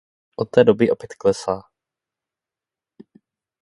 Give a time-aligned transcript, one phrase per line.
[0.37, 1.61] Od té doby opět klesá.